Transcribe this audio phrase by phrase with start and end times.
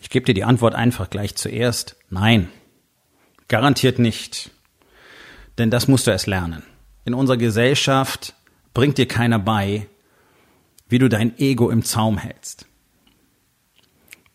[0.00, 1.96] Ich gebe dir die Antwort einfach gleich zuerst.
[2.10, 2.48] Nein,
[3.48, 4.50] garantiert nicht.
[5.58, 6.62] Denn das musst du erst lernen.
[7.04, 8.34] In unserer Gesellschaft
[8.74, 9.86] bringt dir keiner bei,
[10.88, 12.66] wie du dein Ego im Zaum hältst.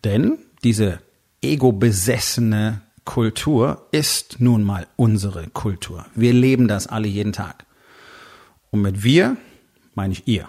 [0.04, 1.00] Denn diese
[1.42, 6.06] ego-besessene Kultur ist nun mal unsere Kultur.
[6.14, 7.66] Wir leben das alle jeden Tag.
[8.70, 9.36] Und mit wir
[9.94, 10.48] meine ich ihr.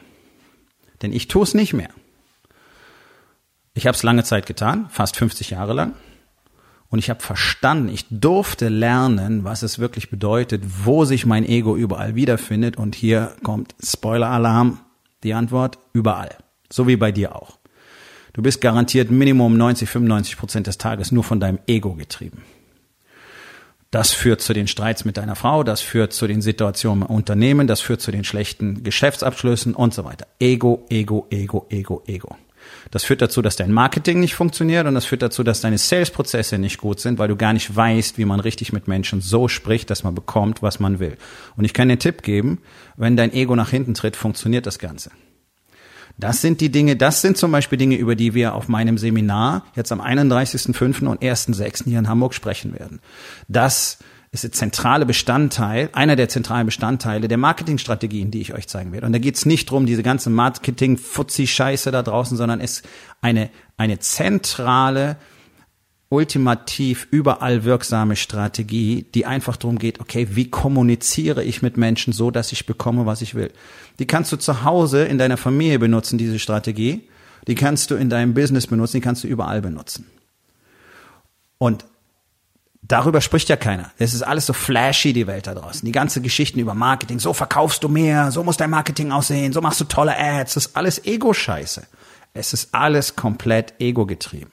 [1.02, 1.90] Denn ich tue es nicht mehr.
[3.78, 5.94] Ich habe es lange Zeit getan, fast 50 Jahre lang.
[6.90, 11.76] Und ich habe verstanden, ich durfte lernen, was es wirklich bedeutet, wo sich mein Ego
[11.76, 12.78] überall wiederfindet.
[12.78, 14.80] Und hier kommt Spoiler-Alarm,
[15.24, 16.38] die Antwort, überall.
[16.72, 17.60] So wie bei dir auch.
[18.32, 22.44] Du bist garantiert Minimum 90, 95 Prozent des Tages nur von deinem Ego getrieben.
[23.92, 27.68] Das führt zu den Streits mit deiner Frau, das führt zu den Situationen im Unternehmen,
[27.68, 30.28] das führt zu den schlechten Geschäftsabschlüssen und so weiter.
[30.40, 32.36] Ego, Ego, Ego, Ego, Ego.
[32.92, 36.58] Das führt dazu, dass dein Marketing nicht funktioniert und das führt dazu, dass deine Sales-Prozesse
[36.58, 39.90] nicht gut sind, weil du gar nicht weißt, wie man richtig mit Menschen so spricht,
[39.90, 41.18] dass man bekommt, was man will.
[41.58, 42.60] Und ich kann dir einen Tipp geben,
[42.96, 45.12] wenn dein Ego nach hinten tritt, funktioniert das Ganze.
[46.18, 49.66] Das sind die Dinge, das sind zum Beispiel Dinge, über die wir auf meinem Seminar
[49.76, 51.08] jetzt am 31.05.
[51.08, 51.84] und 1.06.
[51.86, 53.02] hier in Hamburg sprechen werden.
[53.50, 53.98] Das
[54.36, 59.08] ist der zentrale Bestandteil, einer der zentralen Bestandteile der Marketingstrategien, die ich euch zeigen werde.
[59.08, 62.88] Und da geht es nicht drum, diese ganze Marketing-Fuzzi-Scheiße da draußen, sondern es ist
[63.22, 65.18] eine, eine zentrale,
[66.10, 72.30] ultimativ überall wirksame Strategie, die einfach darum geht, okay, wie kommuniziere ich mit Menschen so,
[72.30, 73.52] dass ich bekomme, was ich will.
[74.00, 77.08] Die kannst du zu Hause in deiner Familie benutzen, diese Strategie.
[77.48, 80.06] Die kannst du in deinem Business benutzen, die kannst du überall benutzen.
[81.58, 81.86] Und
[82.88, 83.92] Darüber spricht ja keiner.
[83.98, 85.86] Es ist alles so flashy, die Welt da draußen.
[85.86, 87.18] Die ganze Geschichten über Marketing.
[87.20, 90.54] So verkaufst du mehr, so muss dein Marketing aussehen, so machst du tolle Ads.
[90.54, 91.88] Das ist alles Ego-Scheiße.
[92.34, 94.52] Es ist alles komplett ego-getrieben.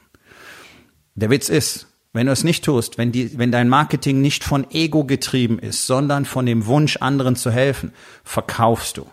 [1.14, 4.70] Der Witz ist, wenn du es nicht tust, wenn, die, wenn dein Marketing nicht von
[4.70, 7.92] Ego getrieben ist, sondern von dem Wunsch, anderen zu helfen,
[8.24, 9.06] verkaufst du.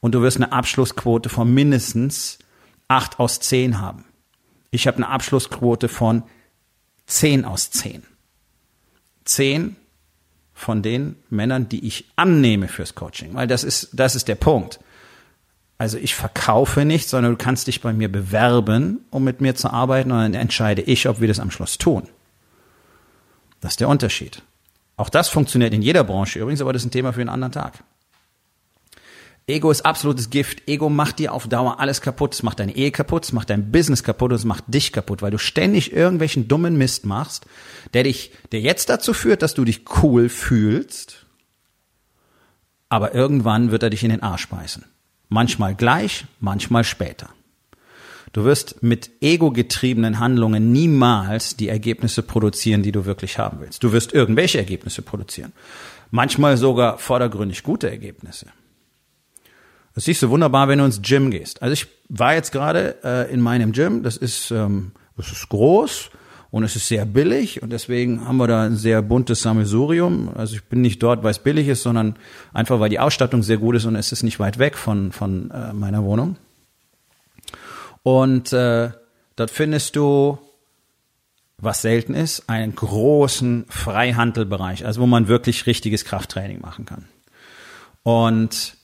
[0.00, 2.38] Und du wirst eine Abschlussquote von mindestens
[2.86, 4.06] acht aus zehn haben.
[4.70, 6.22] Ich habe eine Abschlussquote von
[7.06, 8.04] zehn aus zehn
[9.28, 9.76] zehn
[10.54, 14.80] von den Männern, die ich annehme fürs Coaching, weil das ist, das ist der Punkt.
[15.78, 19.70] Also ich verkaufe nicht, sondern du kannst dich bei mir bewerben, um mit mir zu
[19.70, 22.08] arbeiten und dann entscheide ich, ob wir das am Schluss tun.
[23.60, 24.42] Das ist der Unterschied.
[24.96, 27.52] Auch das funktioniert in jeder Branche übrigens, aber das ist ein Thema für einen anderen
[27.52, 27.84] Tag.
[29.48, 30.68] Ego ist absolutes Gift.
[30.68, 32.34] Ego macht dir auf Dauer alles kaputt.
[32.34, 35.22] Es macht deine Ehe kaputt, es macht dein Business kaputt und es macht dich kaputt,
[35.22, 37.46] weil du ständig irgendwelchen dummen Mist machst,
[37.94, 41.24] der dich, der jetzt dazu führt, dass du dich cool fühlst,
[42.90, 44.84] aber irgendwann wird er dich in den Arsch beißen.
[45.30, 47.30] Manchmal gleich, manchmal später.
[48.34, 53.82] Du wirst mit ego-getriebenen Handlungen niemals die Ergebnisse produzieren, die du wirklich haben willst.
[53.82, 55.54] Du wirst irgendwelche Ergebnisse produzieren.
[56.10, 58.46] Manchmal sogar vordergründig gute Ergebnisse.
[59.98, 61.60] Das siehst du wunderbar, wenn du ins Gym gehst.
[61.60, 64.04] Also ich war jetzt gerade äh, in meinem Gym.
[64.04, 66.10] Das ist, ähm, das ist groß
[66.52, 70.30] und es ist sehr billig und deswegen haben wir da ein sehr buntes Sammelsurium.
[70.36, 72.14] Also ich bin nicht dort, weil es billig ist, sondern
[72.52, 75.50] einfach, weil die Ausstattung sehr gut ist und es ist nicht weit weg von, von
[75.50, 76.36] äh, meiner Wohnung.
[78.04, 78.90] Und äh,
[79.34, 80.38] dort findest du,
[81.56, 87.06] was selten ist, einen großen Freihandelbereich, also wo man wirklich richtiges Krafttraining machen kann.
[88.04, 88.77] Und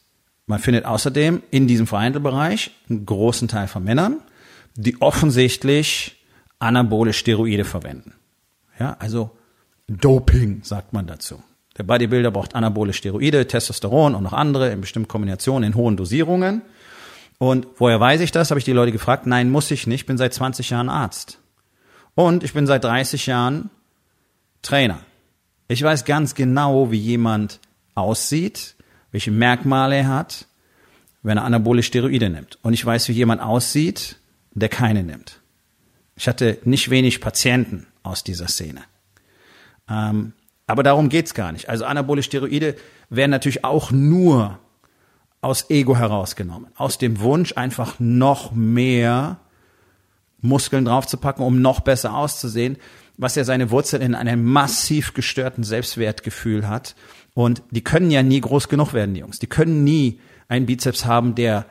[0.46, 4.18] man findet außerdem in diesem Vereinzelbereich einen großen Teil von Männern,
[4.76, 6.22] die offensichtlich
[6.58, 8.14] anabole Steroide verwenden.
[8.78, 9.30] Ja, also
[9.88, 11.42] Doping sagt man dazu.
[11.76, 16.62] Der Bodybuilder braucht anabole Steroide, Testosteron und noch andere in bestimmten Kombinationen in hohen Dosierungen.
[17.38, 18.50] Und woher weiß ich das?
[18.50, 19.26] Habe ich die Leute gefragt.
[19.26, 20.02] Nein, muss ich nicht.
[20.02, 21.40] Ich bin seit 20 Jahren Arzt.
[22.14, 23.70] Und ich bin seit 30 Jahren
[24.62, 25.00] Trainer.
[25.66, 27.58] Ich weiß ganz genau, wie jemand
[27.94, 28.76] aussieht,
[29.14, 30.46] welche Merkmale er hat,
[31.22, 32.58] wenn er anabole Steroide nimmt.
[32.62, 34.18] Und ich weiß, wie jemand aussieht,
[34.54, 35.40] der keine nimmt.
[36.16, 38.80] Ich hatte nicht wenig Patienten aus dieser Szene.
[39.88, 40.32] Ähm,
[40.66, 41.68] aber darum geht's gar nicht.
[41.68, 42.74] Also anabole Steroide
[43.08, 44.58] werden natürlich auch nur
[45.40, 46.72] aus Ego herausgenommen.
[46.74, 49.38] Aus dem Wunsch, einfach noch mehr
[50.40, 52.78] Muskeln draufzupacken, um noch besser auszusehen,
[53.16, 56.96] was ja seine Wurzeln in einem massiv gestörten Selbstwertgefühl hat.
[57.34, 59.40] Und die können ja nie groß genug werden, die Jungs.
[59.40, 61.66] Die können nie einen Bizeps haben, der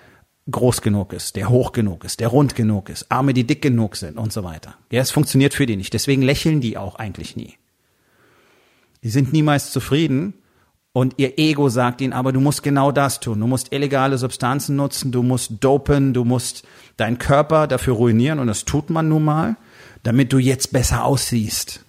[0.51, 3.95] groß genug ist, der hoch genug ist, der rund genug ist, Arme, die dick genug
[3.95, 4.75] sind und so weiter.
[4.91, 5.93] Ja, es funktioniert für die nicht.
[5.93, 7.55] Deswegen lächeln die auch eigentlich nie.
[9.03, 10.33] Die sind niemals zufrieden
[10.91, 13.39] und ihr Ego sagt ihnen, aber du musst genau das tun.
[13.39, 16.65] Du musst illegale Substanzen nutzen, du musst dopen, du musst
[16.97, 19.55] deinen Körper dafür ruinieren und das tut man nun mal,
[20.03, 21.85] damit du jetzt besser aussiehst.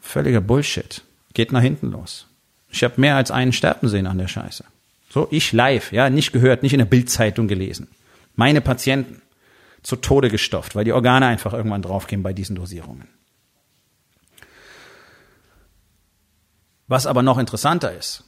[0.00, 1.05] Völliger Bullshit.
[1.36, 2.28] Geht nach hinten los.
[2.70, 4.64] Ich habe mehr als einen sterben sehen an der Scheiße.
[5.10, 7.88] So, ich live, ja, nicht gehört, nicht in der Bildzeitung gelesen.
[8.36, 9.20] Meine Patienten
[9.82, 13.06] zu Tode gestofft, weil die Organe einfach irgendwann draufgehen bei diesen Dosierungen.
[16.88, 18.24] Was aber noch interessanter ist,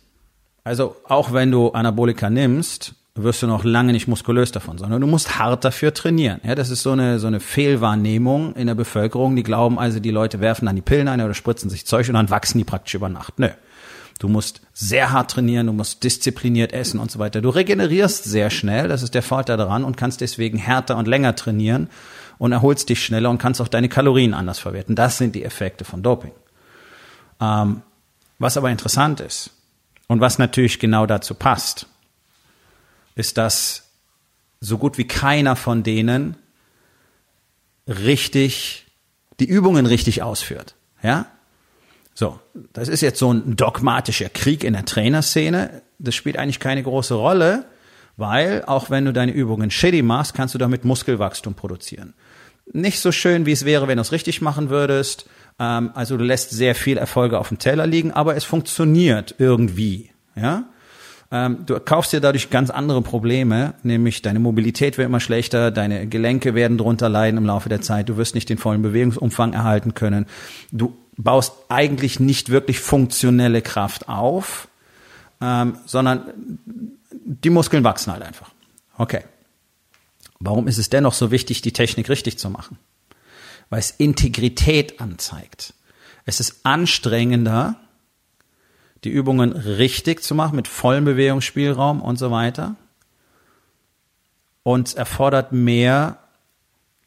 [0.62, 5.06] also auch wenn du Anabolika nimmst, wirst du noch lange nicht muskulös davon, sondern du
[5.06, 6.40] musst hart dafür trainieren.
[6.44, 9.36] Ja, das ist so eine, so eine Fehlwahrnehmung in der Bevölkerung.
[9.36, 12.14] Die glauben also, die Leute werfen dann die Pillen ein oder spritzen sich Zeug und
[12.14, 13.38] dann wachsen die praktisch über Nacht.
[13.38, 13.48] Nö.
[14.18, 17.40] Du musst sehr hart trainieren, du musst diszipliniert essen und so weiter.
[17.40, 21.36] Du regenerierst sehr schnell, das ist der Vorteil daran und kannst deswegen härter und länger
[21.36, 21.88] trainieren
[22.38, 24.96] und erholst dich schneller und kannst auch deine Kalorien anders verwerten.
[24.96, 26.32] Das sind die Effekte von Doping.
[27.40, 27.82] Ähm,
[28.40, 29.50] was aber interessant ist
[30.08, 31.86] und was natürlich genau dazu passt,
[33.18, 33.90] ist, dass
[34.60, 36.36] so gut wie keiner von denen
[37.86, 38.86] richtig
[39.40, 40.74] die Übungen richtig ausführt.
[41.02, 41.26] Ja?
[42.14, 42.40] So,
[42.72, 45.82] das ist jetzt so ein dogmatischer Krieg in der Trainerszene.
[45.98, 47.66] Das spielt eigentlich keine große Rolle,
[48.16, 52.14] weil auch wenn du deine Übungen shitty machst, kannst du damit Muskelwachstum produzieren.
[52.72, 55.26] Nicht so schön, wie es wäre, wenn du es richtig machen würdest.
[55.58, 60.10] Ähm, also du lässt sehr viel Erfolge auf dem Teller liegen, aber es funktioniert irgendwie.
[60.34, 60.64] Ja?
[61.30, 66.06] Ähm, du kaufst dir dadurch ganz andere Probleme, nämlich deine Mobilität wird immer schlechter, deine
[66.06, 69.92] Gelenke werden drunter leiden im Laufe der Zeit, du wirst nicht den vollen Bewegungsumfang erhalten
[69.92, 70.26] können,
[70.72, 74.68] du baust eigentlich nicht wirklich funktionelle Kraft auf,
[75.42, 76.58] ähm, sondern
[77.10, 78.50] die Muskeln wachsen halt einfach.
[78.96, 79.22] Okay.
[80.40, 82.78] Warum ist es dennoch so wichtig, die Technik richtig zu machen?
[83.70, 85.74] Weil es Integrität anzeigt.
[86.24, 87.76] Es ist anstrengender,
[89.04, 92.76] die Übungen richtig zu machen, mit vollem Bewegungsspielraum und so weiter.
[94.62, 96.18] Und es erfordert mehr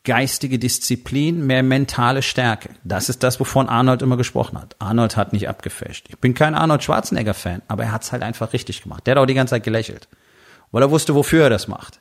[0.03, 2.69] geistige Disziplin, mehr mentale Stärke.
[2.83, 4.75] Das ist das, wovon Arnold immer gesprochen hat.
[4.79, 6.07] Arnold hat nicht abgefälscht.
[6.09, 9.05] Ich bin kein Arnold Schwarzenegger-Fan, aber er hat es halt einfach richtig gemacht.
[9.05, 10.07] Der hat auch die ganze Zeit gelächelt,
[10.71, 11.99] weil er wusste, wofür er das macht.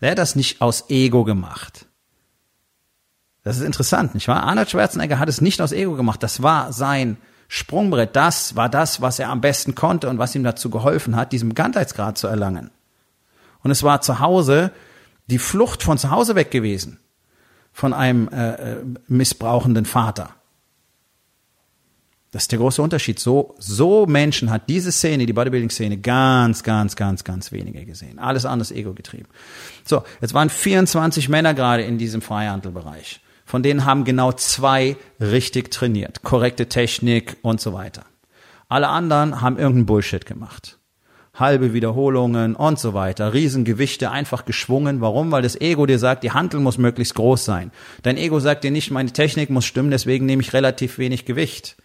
[0.00, 1.86] Er hat das nicht aus Ego gemacht.
[3.44, 4.42] Das ist interessant, nicht wahr?
[4.42, 6.22] Arnold Schwarzenegger hat es nicht aus Ego gemacht.
[6.22, 10.44] Das war sein Sprungbrett, das war das, was er am besten konnte und was ihm
[10.44, 12.70] dazu geholfen hat, diesen Bekanntheitsgrad zu erlangen.
[13.62, 14.70] Und es war zu Hause
[15.28, 17.00] die Flucht von zu Hause weg gewesen,
[17.72, 20.30] von einem äh, äh, missbrauchenden Vater.
[22.30, 23.18] Das ist der große Unterschied.
[23.18, 28.18] So, so Menschen hat diese Szene, die Bodybuilding-Szene, ganz, ganz, ganz, ganz wenige gesehen.
[28.18, 29.28] Alles anders ego getrieben.
[29.86, 33.20] So, jetzt waren 24 Männer gerade in diesem Freihandelbereich.
[33.48, 36.22] Von denen haben genau zwei richtig trainiert.
[36.22, 38.04] Korrekte Technik und so weiter.
[38.68, 40.76] Alle anderen haben irgendeinen Bullshit gemacht.
[41.32, 43.32] Halbe Wiederholungen und so weiter.
[43.32, 45.00] Riesengewichte einfach geschwungen.
[45.00, 45.32] Warum?
[45.32, 47.70] Weil das Ego dir sagt, die Handel muss möglichst groß sein.
[48.02, 51.78] Dein Ego sagt dir nicht, meine Technik muss stimmen, deswegen nehme ich relativ wenig Gewicht.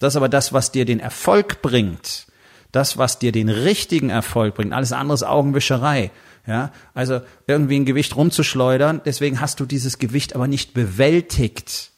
[0.00, 2.26] Das ist aber das, was dir den Erfolg bringt.
[2.72, 4.72] Das, was dir den richtigen Erfolg bringt.
[4.72, 6.10] Alles andere ist Augenwischerei.
[6.46, 11.90] Ja, also irgendwie ein Gewicht rumzuschleudern, deswegen hast du dieses Gewicht aber nicht bewältigt.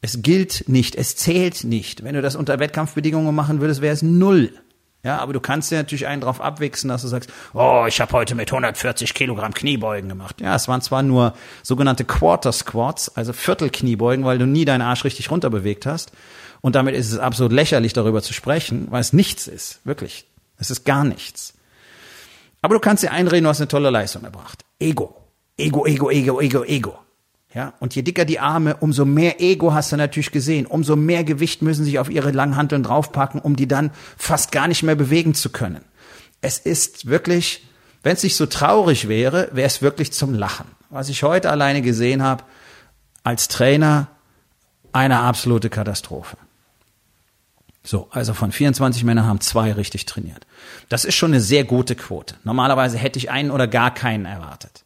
[0.00, 2.02] Es gilt nicht, es zählt nicht.
[2.02, 4.52] Wenn du das unter Wettkampfbedingungen machen würdest, wäre es null.
[5.06, 8.12] Ja, aber du kannst dir natürlich einen drauf abwichsen, dass du sagst, oh, ich habe
[8.12, 10.40] heute mit 140 Kilogramm Kniebeugen gemacht.
[10.40, 15.04] Ja, es waren zwar nur sogenannte Quarter Squats, also Viertelkniebeugen, weil du nie deinen Arsch
[15.04, 16.10] richtig runterbewegt hast.
[16.60, 19.78] Und damit ist es absolut lächerlich, darüber zu sprechen, weil es nichts ist.
[19.84, 20.26] Wirklich.
[20.58, 21.54] Es ist gar nichts.
[22.66, 24.64] Aber du kannst dir einreden, du hast eine tolle Leistung erbracht.
[24.80, 25.14] Ego.
[25.56, 26.98] Ego, Ego, Ego, Ego, Ego.
[27.54, 31.22] Ja, und je dicker die Arme, umso mehr Ego hast du natürlich gesehen, umso mehr
[31.22, 35.32] Gewicht müssen sich auf ihre Langhanteln draufpacken, um die dann fast gar nicht mehr bewegen
[35.32, 35.84] zu können.
[36.40, 37.64] Es ist wirklich,
[38.02, 40.66] wenn es nicht so traurig wäre, wäre es wirklich zum Lachen.
[40.90, 42.42] Was ich heute alleine gesehen habe,
[43.22, 44.08] als Trainer,
[44.90, 46.36] eine absolute Katastrophe.
[47.86, 50.44] So, also von 24 Männern haben zwei richtig trainiert.
[50.88, 52.34] Das ist schon eine sehr gute Quote.
[52.42, 54.84] Normalerweise hätte ich einen oder gar keinen erwartet.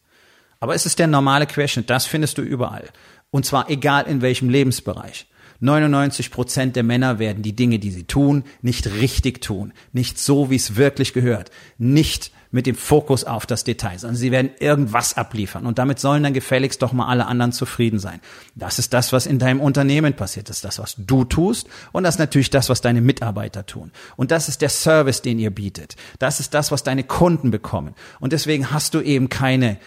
[0.59, 2.87] Aber es ist der normale Querschnitt, das findest du überall.
[3.31, 5.25] Und zwar egal in welchem Lebensbereich.
[5.61, 9.73] 99 Prozent der Männer werden die Dinge, die sie tun, nicht richtig tun.
[9.93, 11.49] Nicht so, wie es wirklich gehört.
[11.79, 16.23] Nicht mit dem Fokus auf das Detail, sondern sie werden irgendwas abliefern und damit sollen
[16.23, 18.19] dann gefälligst doch mal alle anderen zufrieden sein.
[18.55, 20.49] Das ist das, was in deinem Unternehmen passiert.
[20.49, 23.91] Das ist das, was du tust und das ist natürlich das, was deine Mitarbeiter tun.
[24.17, 25.95] Und das ist der Service, den ihr bietet.
[26.19, 27.95] Das ist das, was deine Kunden bekommen.
[28.19, 29.77] Und deswegen hast du eben keine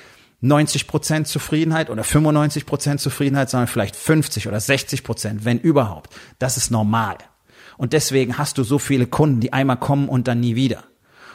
[0.40, 6.14] 90 Prozent Zufriedenheit oder 95 Prozent Zufriedenheit, sondern vielleicht 50 oder 60 Prozent, wenn überhaupt.
[6.38, 7.16] Das ist normal.
[7.76, 10.84] Und deswegen hast du so viele Kunden, die einmal kommen und dann nie wieder.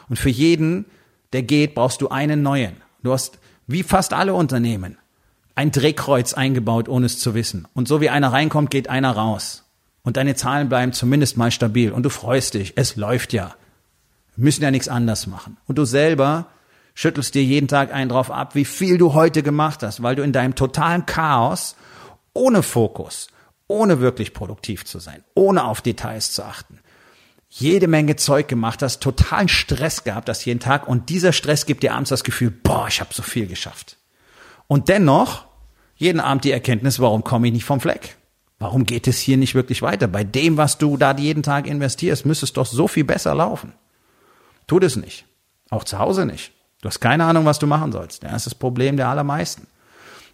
[0.08, 0.86] Und für jeden,
[1.32, 2.76] der geht, brauchst du einen neuen.
[3.02, 4.98] Du hast, wie fast alle Unternehmen,
[5.54, 7.66] ein Drehkreuz eingebaut, ohne es zu wissen.
[7.74, 9.64] Und so wie einer reinkommt, geht einer raus.
[10.02, 11.92] Und deine Zahlen bleiben zumindest mal stabil.
[11.92, 12.72] Und du freust dich.
[12.76, 13.54] Es läuft ja.
[14.36, 15.58] Wir müssen ja nichts anders machen.
[15.66, 16.46] Und du selber
[16.94, 20.22] schüttelst dir jeden Tag einen drauf ab, wie viel du heute gemacht hast, weil du
[20.22, 21.76] in deinem totalen Chaos,
[22.32, 23.28] ohne Fokus,
[23.68, 26.79] ohne wirklich produktiv zu sein, ohne auf Details zu achten,
[27.50, 31.82] jede Menge Zeug gemacht hast, totalen Stress gehabt hast jeden Tag und dieser Stress gibt
[31.82, 33.96] dir abends das Gefühl, boah, ich habe so viel geschafft.
[34.68, 35.46] Und dennoch
[35.96, 38.16] jeden Abend die Erkenntnis, warum komme ich nicht vom Fleck?
[38.60, 40.06] Warum geht es hier nicht wirklich weiter?
[40.06, 43.72] Bei dem, was du da jeden Tag investierst, müsste es doch so viel besser laufen.
[44.66, 45.24] Tut es nicht.
[45.70, 46.52] Auch zu Hause nicht.
[46.80, 48.22] Du hast keine Ahnung, was du machen sollst.
[48.22, 49.66] Das ist das Problem der allermeisten.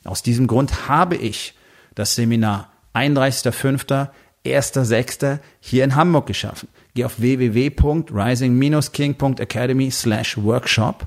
[0.05, 1.55] Aus diesem Grund habe ich
[1.95, 4.09] das Seminar 31.05.,
[4.45, 5.41] 1.06.
[5.59, 6.69] hier in Hamburg geschaffen.
[6.97, 11.07] Geh auf www.rising-king.academy slash workshop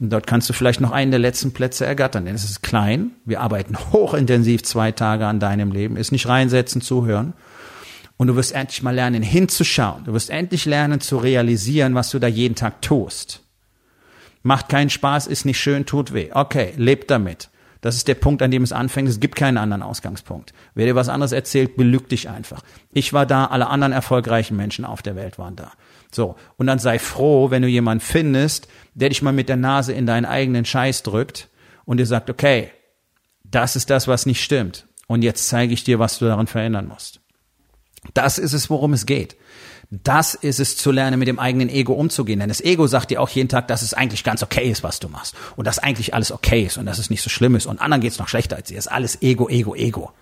[0.00, 3.12] und dort kannst du vielleicht noch einen der letzten Plätze ergattern, denn es ist klein.
[3.24, 5.96] Wir arbeiten hochintensiv zwei Tage an deinem Leben.
[5.96, 7.34] Ist nicht reinsetzen, zuhören.
[8.16, 10.04] Und du wirst endlich mal lernen, hinzuschauen.
[10.04, 13.42] Du wirst endlich lernen zu realisieren, was du da jeden Tag tust.
[14.42, 16.30] Macht keinen Spaß, ist nicht schön, tut weh.
[16.32, 17.48] Okay, lebt damit.
[17.84, 19.10] Das ist der Punkt, an dem es anfängt.
[19.10, 20.54] Es gibt keinen anderen Ausgangspunkt.
[20.74, 22.62] Wer dir was anderes erzählt, belügt dich einfach.
[22.94, 25.70] Ich war da, alle anderen erfolgreichen Menschen auf der Welt waren da.
[26.10, 26.34] So.
[26.56, 30.06] Und dann sei froh, wenn du jemanden findest, der dich mal mit der Nase in
[30.06, 31.50] deinen eigenen Scheiß drückt
[31.84, 32.70] und dir sagt, okay,
[33.44, 34.86] das ist das, was nicht stimmt.
[35.06, 37.20] Und jetzt zeige ich dir, was du daran verändern musst.
[38.14, 39.36] Das ist es, worum es geht.
[39.90, 42.40] Das ist es zu lernen, mit dem eigenen Ego umzugehen.
[42.40, 45.00] Denn das Ego sagt dir auch jeden Tag, dass es eigentlich ganz okay ist, was
[45.00, 45.34] du machst.
[45.56, 47.66] Und dass eigentlich alles okay ist und dass es nicht so schlimm ist.
[47.66, 48.78] Und anderen geht's noch schlechter als dir.
[48.78, 50.12] Es ist alles Ego, Ego, Ego.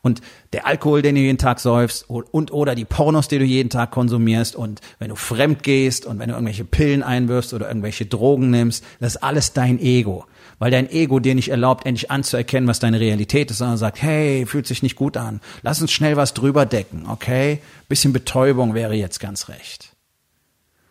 [0.00, 0.20] Und
[0.52, 3.90] der Alkohol, den du jeden Tag säufst und oder die Pornos, die du jeden Tag
[3.90, 8.50] konsumierst und wenn du fremd gehst und wenn du irgendwelche Pillen einwirfst oder irgendwelche Drogen
[8.50, 10.24] nimmst, das ist alles dein Ego
[10.58, 14.46] weil dein Ego dir nicht erlaubt, endlich anzuerkennen, was deine Realität ist, sondern sagt, hey,
[14.46, 17.60] fühlt sich nicht gut an, lass uns schnell was drüber decken, okay?
[17.88, 19.94] Bisschen Betäubung wäre jetzt ganz recht.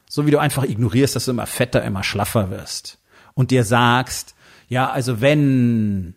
[0.09, 2.97] So wie du einfach ignorierst, dass du immer fetter, immer schlaffer wirst
[3.33, 4.35] und dir sagst,
[4.69, 6.15] ja, also wenn,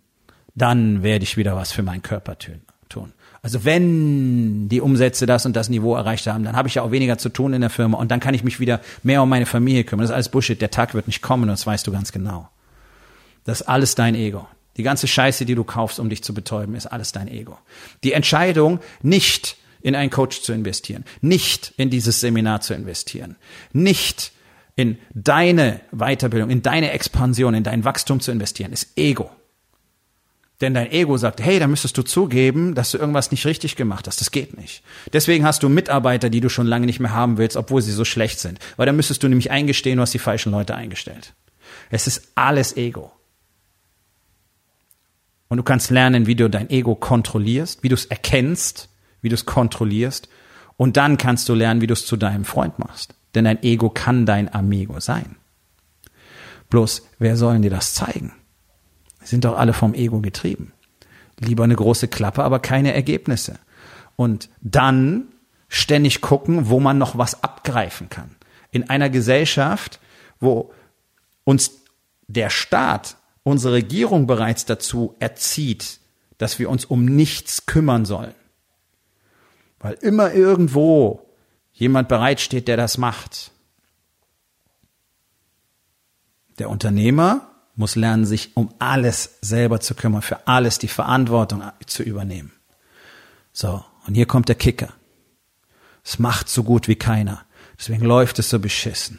[0.55, 3.13] dann werde ich wieder was für meinen Körper tun.
[3.43, 6.91] Also wenn die Umsätze das und das Niveau erreicht haben, dann habe ich ja auch
[6.91, 9.47] weniger zu tun in der Firma und dann kann ich mich wieder mehr um meine
[9.47, 10.03] Familie kümmern.
[10.03, 10.61] Das ist alles Bullshit.
[10.61, 12.49] Der Tag wird nicht kommen das weißt du ganz genau.
[13.45, 14.47] Das ist alles dein Ego.
[14.77, 17.59] Die ganze Scheiße, die du kaufst, um dich zu betäuben, ist alles dein Ego.
[18.05, 23.37] Die Entscheidung, nicht in einen Coach zu investieren, nicht in dieses Seminar zu investieren,
[23.73, 24.33] nicht
[24.77, 29.31] in deine Weiterbildung, in deine Expansion, in dein Wachstum zu investieren, ist Ego.
[30.61, 34.07] Denn dein Ego sagt, hey, da müsstest du zugeben, dass du irgendwas nicht richtig gemacht
[34.07, 34.21] hast.
[34.21, 34.83] Das geht nicht.
[35.13, 38.05] Deswegen hast du Mitarbeiter, die du schon lange nicht mehr haben willst, obwohl sie so
[38.05, 38.59] schlecht sind.
[38.77, 41.33] Weil dann müsstest du nämlich eingestehen, du hast die falschen Leute eingestellt.
[41.91, 43.11] Es ist alles Ego.
[45.51, 48.89] Und du kannst lernen, wie du dein Ego kontrollierst, wie du es erkennst,
[49.21, 50.29] wie du es kontrollierst.
[50.77, 53.15] Und dann kannst du lernen, wie du es zu deinem Freund machst.
[53.35, 55.37] Denn dein Ego kann dein Amigo sein.
[56.71, 58.33] Bloß, wer soll dir das zeigen?
[59.23, 60.73] Sind doch alle vom Ego getrieben.
[61.41, 63.59] Lieber eine große Klappe, aber keine Ergebnisse.
[64.15, 65.25] Und dann
[65.69, 68.37] ständig gucken, wo man noch was abgreifen kann.
[68.71, 69.99] In einer Gesellschaft,
[70.39, 70.73] wo
[71.43, 71.73] uns
[72.29, 76.01] der Staat unsere Regierung bereits dazu erzieht,
[76.39, 78.35] dass wir uns um nichts kümmern sollen.
[79.79, 81.27] Weil immer irgendwo
[81.73, 83.53] jemand bereitsteht, der das macht.
[86.59, 92.03] Der Unternehmer muss lernen, sich um alles selber zu kümmern, für alles die Verantwortung zu
[92.03, 92.53] übernehmen.
[93.53, 94.93] So, und hier kommt der Kicker.
[96.05, 97.45] Es macht so gut wie keiner.
[97.79, 99.19] Deswegen läuft es so beschissen.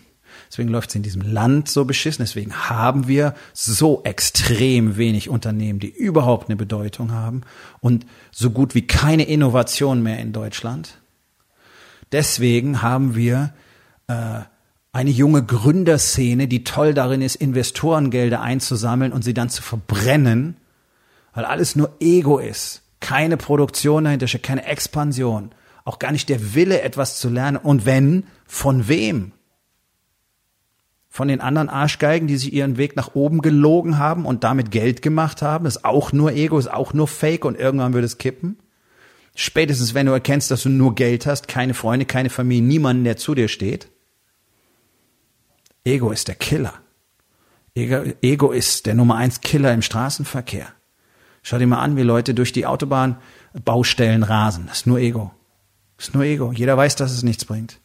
[0.52, 2.24] Deswegen läuft es in diesem Land so beschissen.
[2.24, 7.44] Deswegen haben wir so extrem wenig Unternehmen, die überhaupt eine Bedeutung haben
[7.80, 10.98] und so gut wie keine Innovation mehr in Deutschland.
[12.12, 13.54] Deswegen haben wir
[14.08, 14.42] äh,
[14.92, 20.58] eine junge Gründerszene, die toll darin ist, Investorengelder einzusammeln und sie dann zu verbrennen,
[21.34, 22.82] weil alles nur Ego ist.
[23.00, 25.52] Keine Produktion dahinter keine Expansion,
[25.86, 27.56] auch gar nicht der Wille, etwas zu lernen.
[27.56, 29.32] Und wenn, von wem?
[31.14, 35.02] Von den anderen Arschgeigen, die sich ihren Weg nach oben gelogen haben und damit Geld
[35.02, 35.66] gemacht haben.
[35.66, 38.58] Das ist auch nur Ego, ist auch nur Fake und irgendwann wird es kippen.
[39.36, 43.18] Spätestens, wenn du erkennst, dass du nur Geld hast, keine Freunde, keine Familie, niemanden, der
[43.18, 43.90] zu dir steht.
[45.84, 46.76] Ego ist der Killer.
[47.76, 50.68] Ego, Ego ist der Nummer eins Killer im Straßenverkehr.
[51.44, 54.68] Schau dir mal an, wie Leute durch die Autobahnbaustellen rasen.
[54.68, 55.32] Das ist nur Ego.
[55.98, 56.54] Das ist nur Ego.
[56.54, 57.82] Jeder weiß, dass es nichts bringt.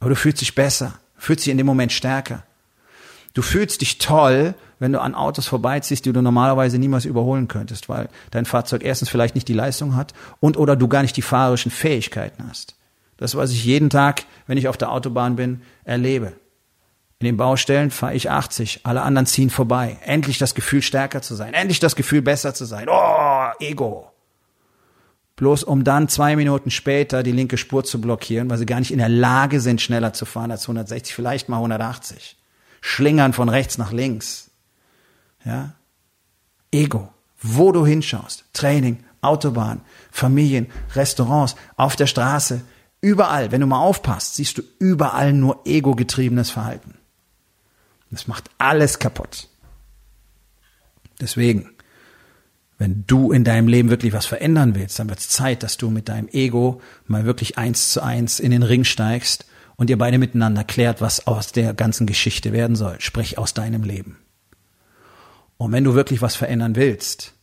[0.00, 2.42] Aber du fühlst dich besser, fühlst dich in dem Moment stärker.
[3.34, 7.88] Du fühlst dich toll, wenn du an Autos vorbeiziehst, die du normalerweise niemals überholen könntest,
[7.88, 11.22] weil dein Fahrzeug erstens vielleicht nicht die Leistung hat und oder du gar nicht die
[11.22, 12.74] fahrerischen Fähigkeiten hast.
[13.16, 16.32] Das, was ich jeden Tag, wenn ich auf der Autobahn bin, erlebe.
[17.20, 19.98] In den Baustellen fahre ich 80, alle anderen ziehen vorbei.
[20.04, 21.54] Endlich das Gefühl, stärker zu sein.
[21.54, 22.88] Endlich das Gefühl, besser zu sein.
[22.90, 24.11] Oh, Ego.
[25.42, 28.92] Bloß um dann zwei Minuten später die linke Spur zu blockieren, weil sie gar nicht
[28.92, 32.36] in der Lage sind, schneller zu fahren als 160, vielleicht mal 180.
[32.80, 34.52] Schlingern von rechts nach links.
[35.44, 35.74] Ja?
[36.70, 37.12] Ego.
[37.40, 38.44] Wo du hinschaust.
[38.52, 39.80] Training, Autobahn,
[40.12, 42.60] Familien, Restaurants, auf der Straße.
[43.00, 46.94] Überall, wenn du mal aufpasst, siehst du überall nur ego-getriebenes Verhalten.
[48.12, 49.48] Das macht alles kaputt.
[51.20, 51.68] Deswegen,
[52.82, 55.88] wenn du in deinem Leben wirklich was verändern willst, dann wird es Zeit, dass du
[55.88, 59.46] mit deinem Ego mal wirklich eins zu eins in den Ring steigst
[59.76, 63.84] und ihr beide miteinander klärt, was aus der ganzen Geschichte werden soll, sprich aus deinem
[63.84, 64.18] Leben.
[65.58, 67.34] Und wenn du wirklich was verändern willst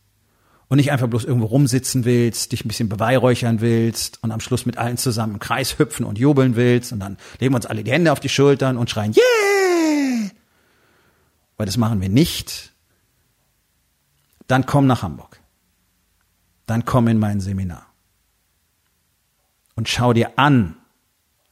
[0.68, 4.66] und nicht einfach bloß irgendwo rumsitzen willst, dich ein bisschen beweihräuchern willst und am Schluss
[4.66, 7.82] mit allen zusammen im Kreis hüpfen und jubeln willst und dann legen wir uns alle
[7.82, 10.30] die Hände auf die Schultern und schreien, yeah!
[11.56, 12.69] weil das machen wir nicht,
[14.50, 15.40] dann komm nach Hamburg.
[16.66, 17.86] Dann komm in mein Seminar.
[19.74, 20.76] Und schau dir an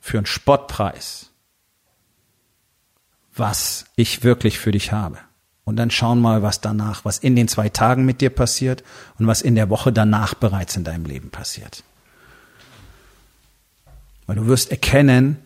[0.00, 1.30] für einen Spottpreis,
[3.34, 5.18] was ich wirklich für dich habe.
[5.64, 8.82] Und dann schauen mal, was danach, was in den zwei Tagen mit dir passiert
[9.18, 11.84] und was in der Woche danach bereits in deinem Leben passiert.
[14.26, 15.36] Weil du wirst erkennen,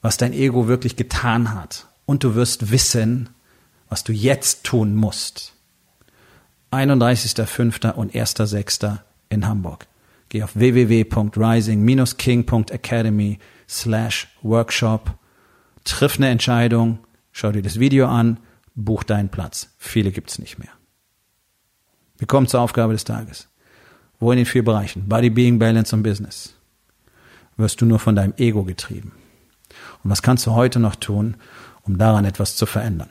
[0.00, 1.86] was dein Ego wirklich getan hat.
[2.06, 3.28] Und du wirst wissen,
[3.88, 5.52] was du jetzt tun musst.
[6.70, 7.92] 31.05.
[7.92, 8.98] und 1.06.
[9.28, 9.86] in Hamburg.
[10.28, 15.14] Geh auf www.rising-king.academy slash workshop,
[15.84, 16.98] triff eine Entscheidung,
[17.32, 18.38] schau dir das Video an,
[18.74, 19.70] buch deinen Platz.
[19.78, 20.68] Viele gibt's nicht mehr.
[22.18, 23.48] Wir kommen zur Aufgabe des Tages.
[24.20, 26.56] Wo in den vier Bereichen, Body, Being, Balance und Business,
[27.56, 29.12] wirst du nur von deinem Ego getrieben?
[30.02, 31.36] Und was kannst du heute noch tun,
[31.82, 33.10] um daran etwas zu verändern?